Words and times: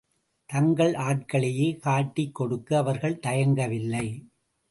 தங்கள் 0.49 0.93
ஆட்களையே 0.93 1.67
காட்டிக் 1.77 2.35
கொடுக்க 2.35 2.77
அவர்கள் 2.77 3.19
தயங்கவில்லை. 3.27 4.07